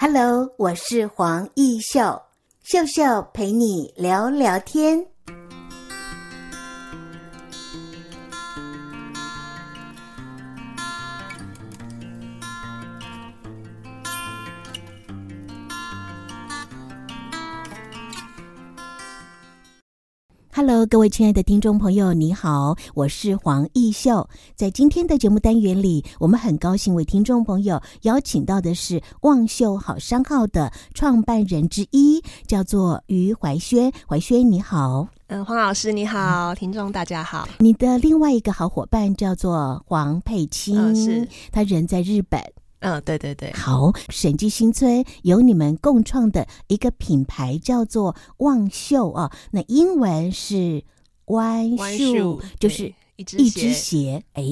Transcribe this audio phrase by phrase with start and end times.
[0.00, 2.22] Hello，我是黄艺秀，
[2.62, 5.04] 秀秀陪你聊聊天。
[20.68, 24.28] Hello，各位亲爱的听众朋友，你好，我是黄艺秀。
[24.54, 33.90] 在今天的节目单元里，我们很高兴为听众朋友邀请到的是旺秀好商号的创办人之一，叫做于怀轩。
[34.06, 35.08] 怀轩，你好。
[35.28, 37.48] 嗯，黄老师你好，听众大家好。
[37.60, 42.42] 你的另外一个好伙伴叫做黄佩青，嗯，是，他人在日本。
[42.80, 50.84] 嗯，对对对，好，审计新村有你们共创的一个品牌叫做望秀啊，那英文是
[51.26, 54.22] One Shoe，就是一只鞋。
[54.34, 54.42] 哎，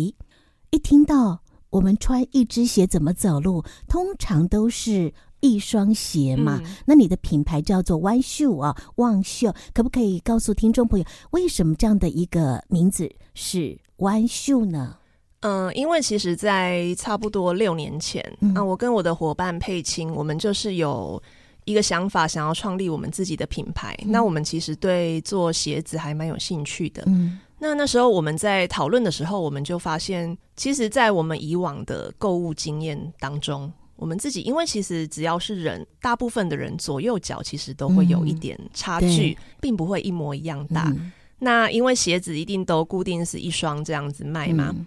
[0.71, 1.41] 一听到
[1.71, 6.61] 我们穿一只鞋怎么走路，通常都是一双鞋嘛。
[6.65, 14.96] 嗯、那你的品牌叫做 One Shoe 啊，望秀，可不可以告诉听众朋友，为什么这样的一个名字是 One Shoe 呢？
[15.40, 21.23] 嗯，因为其实，在差不多六年前，嗯、啊，我跟我的伙伴佩青，我们就是有
[21.66, 23.95] 一个想法，想要创立我们自己的品牌。
[24.02, 27.04] 嗯、那我们其实对做鞋子还蛮有兴趣的。
[27.06, 40.88] 嗯，那那时候我们在讨论的时候，我们就发现，其实，在我们以往的购物经验当中，我们自己，因为其实只要是人，大部分的人左右脚其实都会有一点差距，嗯、并不会一模一样大。
[40.96, 44.74] 嗯、那因为鞋子一定都固定是一双这样子卖嘛。
[44.76, 44.87] 嗯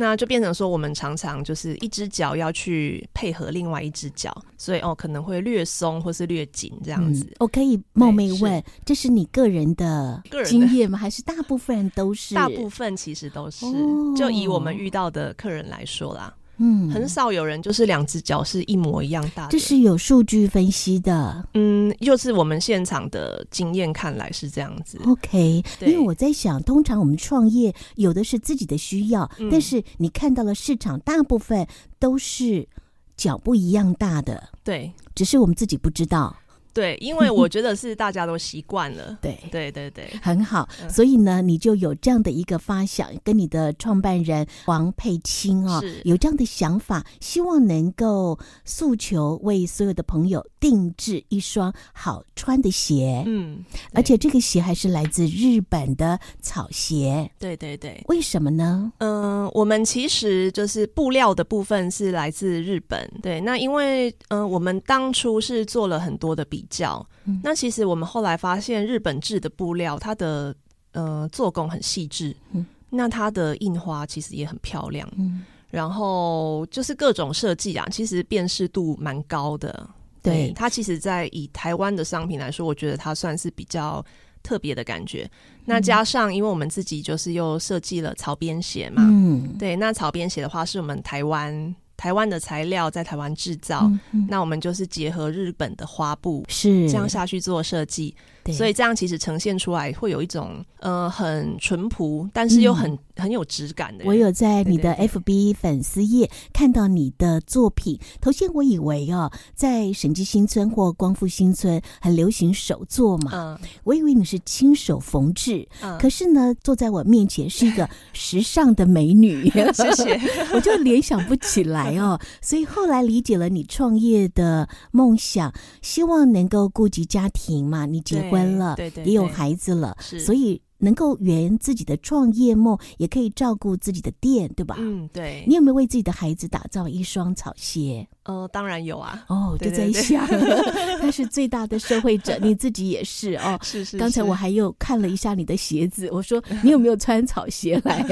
[0.00, 7.22] 那就变成说，我们常常就是一只脚要去配合另外一只脚，所以哦，可能会略松或是略紧这样子。
[7.24, 10.96] 嗯、我可以冒昧问，是这是你个人的经验吗？
[10.96, 12.34] 还是大部分人都是？
[12.34, 13.66] 大部分其实都是。
[13.66, 16.34] 哦、就以我们遇到的客人来说啦。
[16.62, 21.48] 嗯，很少有人就是两只脚是一模一样大的，这是有数据分析的。
[21.54, 25.00] 嗯，就是我们现场的经验看来是这样子。
[25.06, 31.66] OK，因为我在想，通常我们创业有的是自己的需要，嗯、但是你看到了市场大部分
[31.98, 32.68] 都是
[33.16, 36.36] 脚不一样大的，对，只是我们自己不知道。
[36.72, 39.18] 对，因为我觉得是大家都习惯了。
[39.20, 40.68] 对，对，对，对，很好。
[40.88, 53.24] 所以呢，你就有这样的一个发想，跟你的创办人王佩青啊、哦，有这样的想法，希望能够诉求为所有的朋友定制一双好穿的鞋。
[53.26, 57.28] 嗯，而且这个鞋还是来自日本的草鞋。
[57.40, 58.00] 对，对，对。
[58.06, 58.92] 为什么呢？
[58.98, 63.10] 嗯、呃，我们其实就是布料的部分是来自日本。
[63.20, 66.60] 对，那因为嗯、呃，我们当初是做了很多的比。
[66.60, 67.08] 比较，
[67.42, 70.54] 那其实我们后来发现，日本制的布料，它的
[70.92, 79.88] 呃做工很细致，嗯，那它的印花其实也很漂亮，嗯，然后就是各种设计啊，其实辨识度蛮高的，
[80.22, 84.04] 对，它其实，在以台湾的商品来说，我觉得它算是比较
[84.42, 85.30] 特别的感觉。
[85.64, 91.74] 那加上，因为我们自己就是又设计了草编鞋嘛，嗯，对，那草编鞋的话，是我们台湾。
[91.96, 98.16] 台湾的材料在台湾制造，嗯嗯、那我们就是结合日本的花布，是这样下去做设计。
[98.50, 98.56] 对。
[98.56, 104.04] 所以这样其实呈现出来会有一种呃很淳朴，但是又很、嗯、很有质感的。
[104.06, 120.20] 我有在你的 FB 粉丝页看到你的作品，头先我以为哦，在审计新村或光复新村很流行手作嘛，嗯，我以为你是亲手缝制，嗯，可是呢，坐在我面前是一个时尚的美女， 谢谢，
[120.54, 128.39] 我就联想不起来哦，所以后来理解了你创业的梦想，希望能够顾及家庭嘛，你结婚。
[128.42, 134.76] 婚了，对对，也有孩子了，所以能够圆自己的创业梦，也可以照顾自己的店，对吧？
[134.78, 135.44] 嗯，对。
[135.46, 138.08] 你有没有为自己的孩子打造一双草鞋？
[138.30, 139.24] 呃，当然有啊。
[139.28, 140.26] 哦，就在想，
[141.00, 143.58] 他是最大的社会者，你自己也是哦。
[143.62, 143.98] 是，是是。
[143.98, 148.02] 刚才我还又看了一下你的鞋子，我说你有没有穿草鞋来？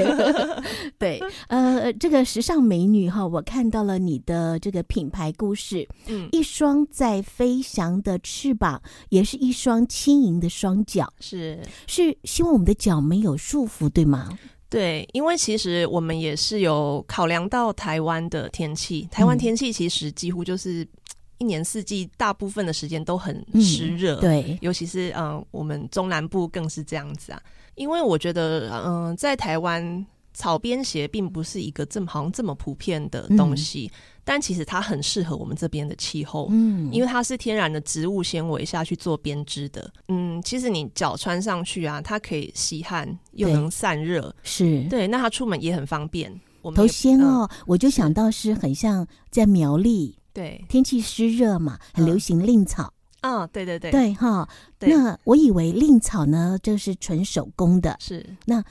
[0.99, 5.87] 对，呃，这个时尚美女哈，我看到了你的这个品牌故事。
[6.07, 11.11] 嗯，一双在飞翔的翅膀，也是一双轻盈的双脚。
[11.19, 14.29] 是，是希望我们的脚没有束缚，对吗？
[14.69, 20.87] 对，因为其实我们也是有考量到台湾的天气，台湾天气其实几乎就是
[21.39, 27.41] 一年四季，大部分的时间都很湿热，嗯，对，尤其是嗯、呃，我们中南部更是这样子啊。
[27.75, 30.05] 因为我觉得，嗯、呃，在台湾
[30.39, 33.91] 草编鞋并不是一个这么好像这么普遍的东西。
[33.93, 33.99] 嗯
[34.29, 46.31] 但其实它很适合我们这边的气候，嗯，因为它是天然的植物纤维下去做编织的，嗯，其实你脚穿上去啊，它可以吸汗又能散热，是对，那它出门也很方便。
[46.61, 50.15] 我们头先哦，嗯、我就想到是很像在苗栗。
[50.31, 52.93] 对，天气湿热嘛，很流行蔺草。
[53.21, 54.47] 嗯，对对对，对哈。
[54.81, 57.97] 那我以为蔺草呢，这是纯手工的。
[57.99, 58.23] 是。
[58.45, 58.63] 那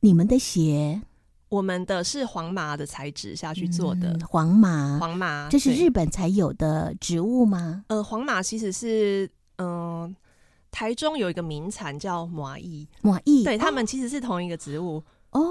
[0.00, 1.00] 你们的鞋？
[1.48, 4.12] 我们的是黄麻的材质下去做的。
[4.12, 7.84] 嗯、黄麻，黄麻，这是日本才有的植物吗？
[7.88, 9.66] 呃，黄麻其实是嗯。
[9.68, 10.14] 呃
[10.70, 15.42] 台中有一个名产叫麻艺，麻艺，对，他们其实是同一个植物哦，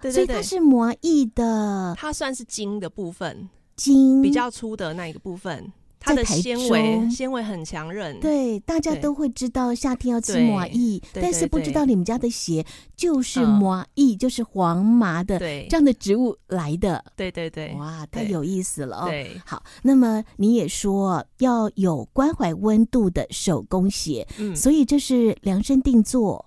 [0.00, 5.72] 对对对，所以它是麻艺的，它算是茎的部分，茎比较粗的那一个部分。
[6.04, 12.62] 它的纤维纤维很强韧，对，大家都会知道夏天要吃麻薏，但是不知道你们家的鞋
[12.94, 17.02] 就是麻薏，就是黄麻的这样的植物来的。
[17.16, 19.06] 对对对，哇，太有意思了哦。
[19.08, 26.44] 对，好，那么你也说要有关怀温度的手工鞋，嗯，所以这是量身定做。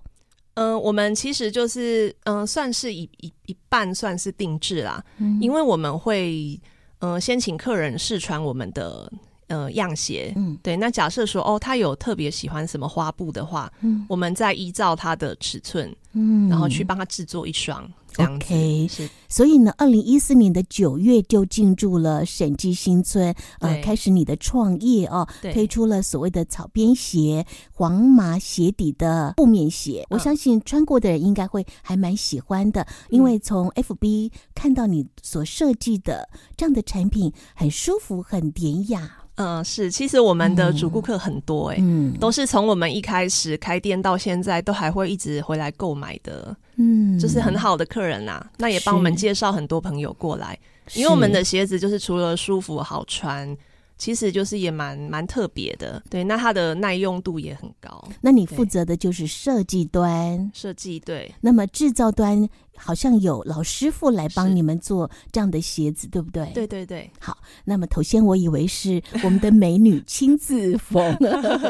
[0.54, 6.59] 嗯，我们其实就是嗯，算是一一一半算是定制啦，嗯因为我们会
[7.00, 9.12] 嗯先请客人试穿我们的。
[9.47, 10.75] 呃，样鞋，嗯，对。
[10.75, 18.35] 那假设说，哦，他有特别喜欢什么花布的话，嗯，我们再依照他的尺寸，嗯，然后去帮他制作一双，这样。
[18.35, 19.09] OK，是。
[19.29, 30.05] 所以呢，二零一四年的九月就进驻了审计新村，呃，开始你的创业哦，推出了所谓的草编鞋、黄麻鞋底的布面鞋。
[30.09, 36.27] 我相信穿过的人应该会还蛮喜欢的，因为从 FB 看到你所设计的
[36.57, 39.09] 这样的产品，很舒服，很典雅。
[39.37, 41.77] 嗯，是，其实我们的主顾客很多哎、
[42.19, 48.49] 都是从我们一开始开店到现在，都还会一直回来购买的，嗯，就是很好的客人呐、啊。
[48.57, 50.57] 那也帮我们介绍很多朋友过来，
[50.93, 53.55] 因为我们的鞋子就是除了舒服好穿。
[53.97, 58.07] 其实就是也蛮蛮特别的，对，那它的耐用度也很高。
[58.21, 61.33] 那你负责的就是设计端，设计对。
[61.41, 66.51] 那么制造端好像有老师傅来帮你们做这样的鞋子，对不对？
[66.53, 67.09] 对对对。
[67.19, 71.17] 好，那么头先我以为是我们的美女亲自缝。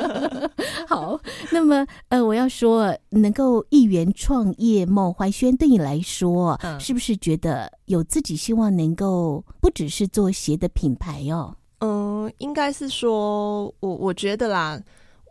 [0.88, 1.20] 好，
[1.52, 11.56] 那么呃，我要说，能够一圆创业梦，怀轩对你来说，嗯，是不是觉得有自己希望能够不只是做鞋的品牌哦？
[11.80, 14.82] 嗯，应该是说，我我觉得啦，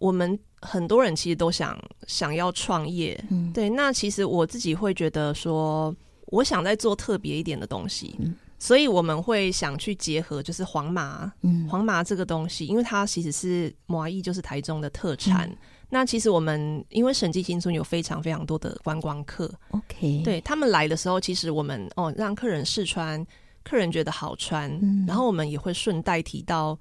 [0.01, 1.77] 我们很多人其实都想
[2.07, 3.69] 想要创业，嗯，对。
[3.69, 5.95] 那其实我自己会觉得说，
[6.27, 15.49] 我想再做特别一点的东西，嗯，所以我们会想去结合，就是黄麻，嗯，黄麻这个东西，因为它其实是麻艺，就是台中的特产。
[15.51, 15.57] 嗯，
[15.91, 23.27] 那其实我们因为审计新村有非常非常多的观光客，OK，对他们来的时候，其实我们哦让客人试穿。
[23.69, 26.79] 客人觉得好穿，嗯，然后我们也会顺带提到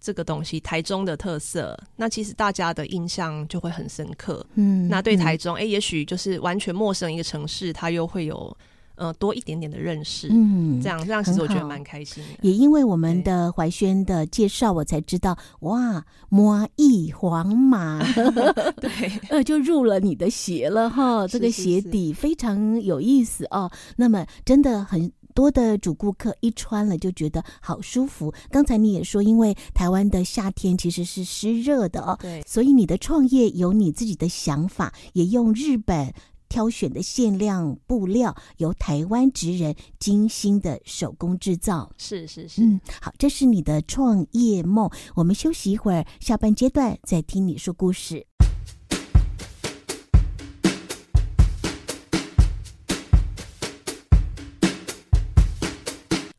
[0.00, 4.46] 这个东西台中的特色，那其实大家的印象就会很深刻。
[4.54, 8.56] 嗯，那对台中，哎，也许就是完全陌生一个城市，它又会有
[8.94, 10.28] 呃多一点点的认识。
[10.30, 12.38] 嗯，这样这样其实我觉得蛮开心的。
[12.42, 17.98] 也因为我们的怀轩的介绍，我才知道哇，摩艺黄马，
[18.80, 21.26] 对， 呃，就入了你的鞋了哈。
[21.26, 23.68] 这个鞋底非常有意思哦。
[23.96, 25.10] 那么真的很。
[25.38, 28.34] 多的主顾客一穿了就觉得好舒服。
[28.50, 36.12] 刚才你也说，因为台湾的夏天其实是湿热的哦，对，所以你的创业有你自己的想法，也用日本
[36.48, 41.92] 挑选的限量布料，由台湾职人精心的手工制造。
[41.96, 44.90] 是是是，嗯，好，这是你的创业梦。
[45.14, 48.26] 我们休息一会儿，下半阶段再听你说故事。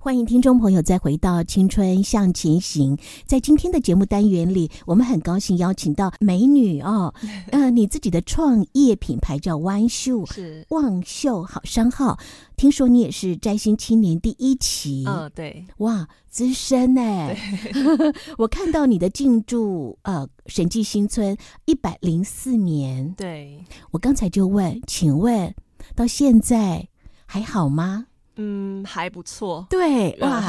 [0.09, 2.97] 欢迎听众朋友再回到《青春向前行》。
[3.27, 7.13] 在今天的节目单元里，我们很高兴邀请到美女哦，
[7.53, 12.17] 呃，你自己的创业品牌叫弯秀，是旺秀好商号。
[12.57, 17.37] 听说你也是摘星青年第一期，嗯、哦，对，哇，资深哎！
[18.39, 25.53] 我看到你的进驻呃审计新村一百零四年，对，我刚才就问，请问
[25.95, 26.87] 到现在
[27.27, 28.07] 还好吗？
[28.41, 29.67] 嗯，还不错。
[29.69, 30.39] 对，哇，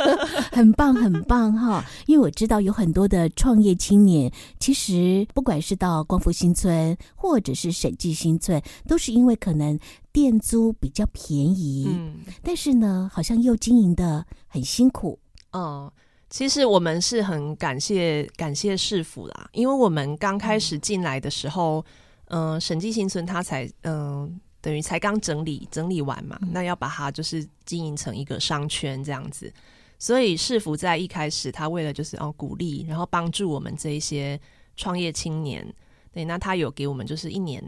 [0.52, 1.82] 很棒，很棒哈！
[2.06, 9.78] 因为我知道有很多的创业青年，其实不管是到光复新村或者是审计新村，都是因为可能
[10.12, 15.18] 店租比较便宜，嗯，但是呢，好像又经营的很辛苦。
[15.52, 15.90] 哦，
[16.28, 21.82] 其实我们是很感谢感谢市府啦，因为我们刚开始进来的时候，
[22.26, 23.94] 嗯、呃，审计新村它才嗯。
[23.94, 29.52] 呃等于才刚整理整理完嘛，那要把它就是经营成一个商圈这样子，
[29.98, 34.38] 所以市府在一开始，他为了就是哦鼓励，然后帮助我们这一些
[34.76, 35.66] 创业青年，
[36.12, 37.64] 对，那他有给我们就是一年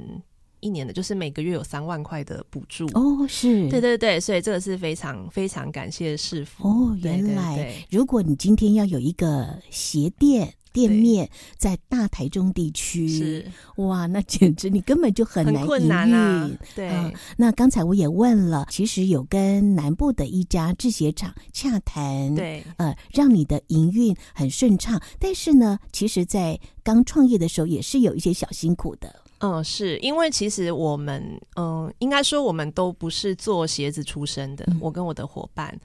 [0.60, 2.86] 一年的，就是每个月有三万块的补助。
[2.94, 6.68] 哦，是，对对对，所以这个是非常非常感谢市府。
[6.68, 10.54] 哦，原来如果你今天要有一个鞋店。
[10.72, 16.50] 店面在大台中地区，是哇，那简直你根本就很难营运，很困难啊。
[16.74, 25.00] 对、嗯，那刚才我也问了，其实有跟南部的一家制鞋厂洽谈，对，呃，让你的营运很顺畅。
[25.18, 29.14] 但是呢，其实，在刚创业的时候，也是有一些小辛苦的。
[29.38, 35.78] 嗯，是因为其实我们，嗯，应该说我们都不是做鞋子出身的，嗯、我跟我的伙伴。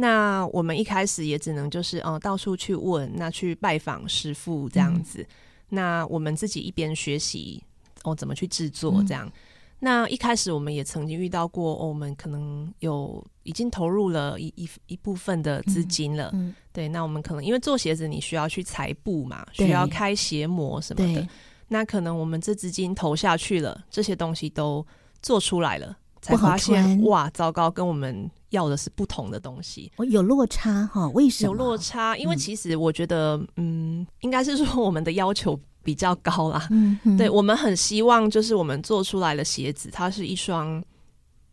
[0.00, 5.22] 那我们一开始也只能就是嗯到处去问，那去拜访师傅这样子。
[5.22, 5.26] 嗯、
[5.70, 7.60] 那我们自己一边学习
[8.04, 9.26] 哦怎么去制作这样。
[9.26, 9.32] 嗯、
[9.80, 16.32] 那一开始我们也曾经遇到过，哦、我们可能有已经投入了一一一部分的资金了。
[16.72, 21.28] 对，那我们可能因为做鞋子你需要去裁布嘛，需要开鞋模什么的。
[21.66, 24.86] 那可能我们这资金投下去了，这些东西都
[25.22, 25.98] 做出来了。
[26.20, 31.08] 才发现哇，糟糕，跟我们要的是不同的东西，哦，有落差哈？
[31.10, 31.50] 为什么？
[31.50, 32.16] 有落差？
[32.16, 36.66] 因为其实我觉得，嗯，嗯，应该是说我们的要求比较高啦。
[36.70, 40.82] 嗯哼，对，我们很希望就是我们做出来的鞋子，它是一双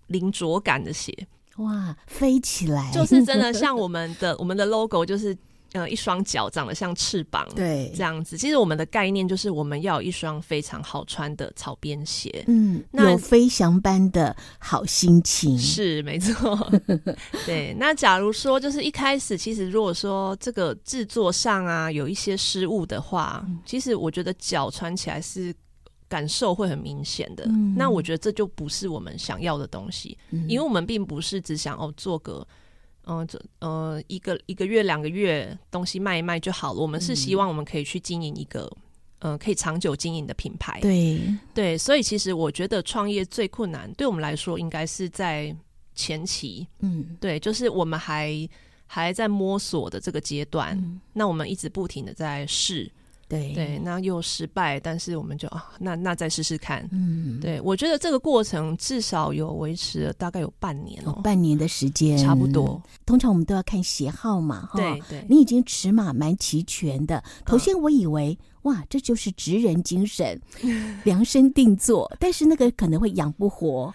[0.07, 1.13] 零着感的鞋。
[1.57, 5.35] 哇，飞起来， 就是真的像我们的我们的 logo 就是。
[5.75, 8.37] 呃，一双脚长得像翅膀，对，这样子。
[8.37, 16.71] 其实我们的概念就是，我们要有一双非常好穿的草编鞋，嗯，那有飞翔般的好心情，是没错。
[17.45, 25.53] 对，那假如说就是一开始，其实如果说这个制作上啊有一些失误的话，嗯、其实我觉得脚穿起来是
[26.07, 27.43] 感受会很明显的。
[27.49, 32.47] 嗯、那我觉得这就不是我们想要的东西，嗯、因为我们并不是只想哦做个。
[33.07, 36.79] 嗯，这呃，一个一个月两个月东西卖一卖就好了。
[36.79, 38.61] 我们是希望我们可以去经营一个，
[39.19, 40.79] 嗯、呃，可以长久经营的品牌。
[40.81, 41.21] 对
[41.53, 45.55] 对，所以其实我觉得创业最困难，对我们来说应该是在
[45.93, 46.67] 前期。
[46.79, 48.47] 嗯，对，就是我们还
[48.87, 50.77] 还在摸索的这个阶段。
[50.77, 52.91] 嗯、那我们一直不停的在试。
[53.27, 56.87] 对对，那又失败，但是我们就啊，那那再试试看。
[56.91, 62.81] 嗯，对，我觉得这个过程至少有维持了大概有半年哦，半年的时间，差不多。
[63.05, 64.77] 通常我们都要看鞋号嘛，哈。
[64.77, 67.23] 对对，你已经尺码蛮齐全的。
[67.45, 70.39] 头先我以为、嗯、哇，这就是职人精神，
[71.03, 73.93] 量身定做，但是那个可能会养不活。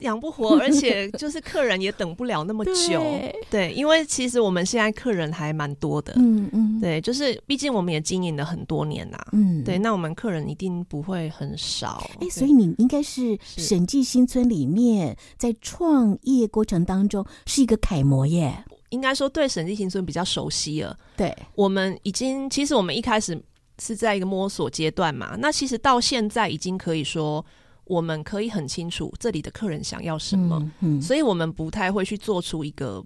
[0.00, 3.00] 养不活， 而且就是客人也等不了那么久。
[3.00, 6.12] 对，对，因为其实我们现在客人还蛮多的。
[6.16, 9.18] 嗯嗯，对，就是毕竟我们也经营了很多年呐。
[9.32, 12.08] 嗯，对，那我们客人一定不会很少。
[12.20, 18.64] 哎，所以你应该是审计新村里面在创业过程当中是一个楷模耶。
[18.90, 20.96] 应该说对审计新村比较熟悉了。
[21.16, 23.40] 对，我们已经其实我们一开始
[23.82, 27.44] 是在一个摸索阶段嘛，那其实到现在已经可以说。
[27.86, 33.04] 我们可以很清楚这里的客人想要什么，嗯嗯、所以我们不太会去做出一个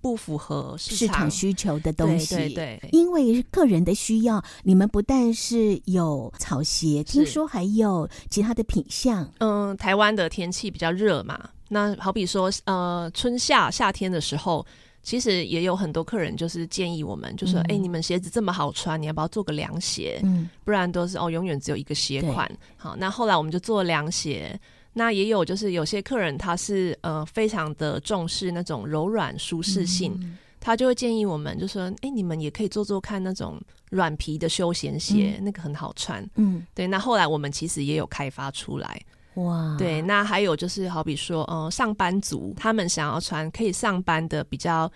[0.00, 2.34] 不符合市场，需求的东西。
[2.34, 9.28] 对对对，因为个人的需要，你们不但是有草鞋，听说还有其他的品相。
[9.38, 14.64] 嗯，台湾的天气比较热嘛，那好比说，呃，春夏夏天的时候。
[15.02, 20.20] 其实也有很多客人就是建议我们，就说：“哎、嗯欸，你们鞋子这么好穿，你要不要做个凉鞋？
[20.22, 22.50] 嗯，不然都是哦，永远只有一个鞋款。
[22.76, 24.58] 好，那后来我们就做凉鞋。
[24.92, 36.24] 那也有就是有些客人他是呃非常的重视那种柔软舒适性，嗯、他就会建议我们，就说：哎、欸，你们也可以做做看那种软皮的休闲鞋，嗯、那个很好穿。
[36.36, 36.86] 嗯，对。
[36.86, 39.00] 那后来我们其实也有开发出来。”
[39.34, 44.90] 哇，对，那还有就是，好比说，嗯、呃，上班族他们想要穿可以上班的比较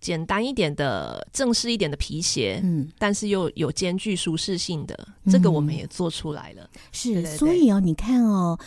[0.00, 6.62] 简单一点的、正式一点的皮鞋，嗯，但是又有兼具舒适性的，这个我们也做出来了。
[6.62, 8.58] 嗯、是，对对对，所以哦，你看哦，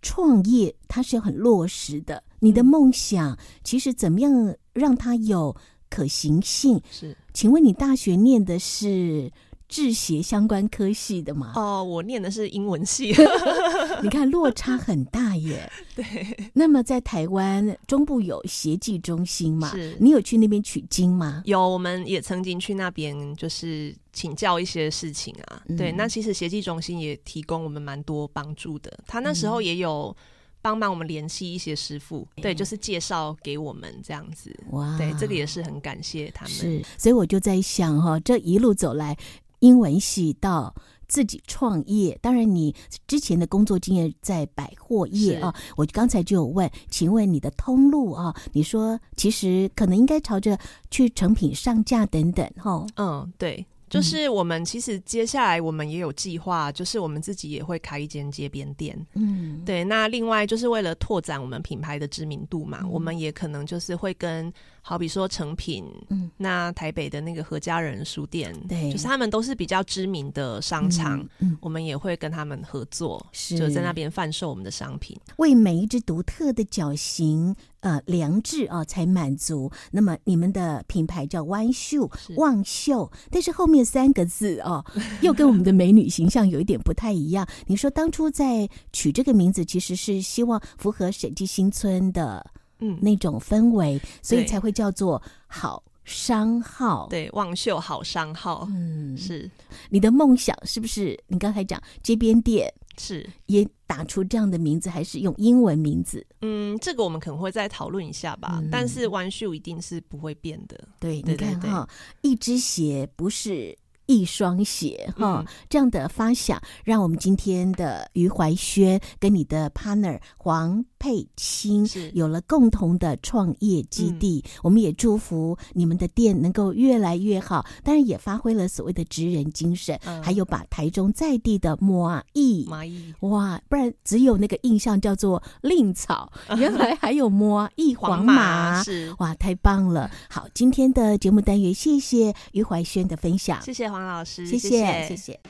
[0.00, 5.56] 创业它是很落实的，你的梦想其实怎么样让它有
[5.90, 6.80] 可行性？
[6.90, 9.30] 是，请问你大学念的是？
[9.72, 11.54] 制鞋相关科系的吗？
[11.56, 13.14] 哦，我念的是英文系。
[14.04, 15.66] 你看落差很大耶。
[15.96, 16.04] 对。
[16.52, 19.70] 那么在台湾中部有鞋技中心嘛？
[19.70, 19.96] 是。
[19.98, 21.40] 你有去那边取经吗？
[21.46, 25.62] 有，我们也曾经去那边，就是请教一些事情啊。
[25.68, 28.92] 嗯、对，那其实鞋技中心也提供我们蛮多帮助的。
[29.06, 30.14] 他那时候也有
[30.60, 34.54] 帮忙我们联系一些师傅，嗯、对，就是介绍给我们这样子。
[34.70, 36.52] 哇，对，这个也是很感谢他们。
[36.52, 39.16] 是，所以我就在想哈，这一路走来。
[39.62, 40.74] 英文系到
[41.06, 42.74] 自己创业，当然你
[43.06, 48.34] 之前的工作经验在百货业啊，我刚才就有问，请问你的通路啊？
[48.52, 50.58] 你说其实可能应该朝着
[50.90, 52.86] 去成品上架等等哈。
[52.96, 58.98] 嗯，对，就是我们其实接下来我们也有计划，就是我们自己也会开一间街边店。
[59.14, 59.84] 嗯，对。
[59.84, 64.52] 那另外就是为了拓展我们品牌的知名度嘛，嗯、我们也可能就是会跟。
[64.84, 79.70] 好比说成品，嗯，那台北的那个何家人书店，对，就是他们都是比较知名的商场，嗯，嗯，我们也会跟他们合作，是就在那边贩售我们的商品，为每一只独特的脚型，呃，量制啊，才满足。
[79.92, 84.84] 那么你们的品牌叫 One Shoe 旺秀，但是后面三个字哦，
[85.22, 87.46] 又跟我们的美女形象有一点不太一样。
[87.66, 92.44] 你说当初在取这个名字，其实是希望符合审计新村的。
[92.82, 97.06] 嗯，那种氛围，所以才会叫做好商号。
[97.08, 98.68] 对，旺秀好商号。
[98.70, 99.50] 嗯，是
[99.88, 101.18] 你的梦想是不是？
[101.28, 106.26] 你刚才讲街边店是也打出这样的名字，还是用英文名字？
[106.40, 108.58] 嗯，这个我们可能会再讨论一下吧。
[108.60, 110.88] 嗯、但是 One Shoe 一定是不会变的。
[110.98, 111.88] 对，你看哈，
[112.22, 113.78] 一只鞋不是。
[114.12, 124.44] 一双鞋哈，这样的发想，让我们今天的余怀轩跟你的 partner 黄佩青有了共同的创业基地。
[124.62, 139.14] 我们也祝福你们的店能够越来越好，当然也发挥了所谓的职人精神，还有把台中在地的麻艺麻艺哇，不然只有那个印象叫做令草， 原来还有麻艺黄马是。
[139.18, 140.10] 哇，太棒了！
[140.28, 144.01] 好，今天的节目单元，谢谢余怀轩的分享，谢谢黄。
[144.02, 145.08] 黄老师，谢谢，谢谢。
[145.08, 145.40] 谢谢。